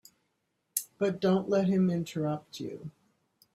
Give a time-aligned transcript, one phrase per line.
[0.97, 2.89] But don't let him interrupt you.